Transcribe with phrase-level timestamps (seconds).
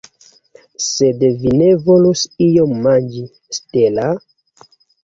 [0.85, 3.25] Sed vi ne volus iom manĝi,
[3.61, 4.13] Stella?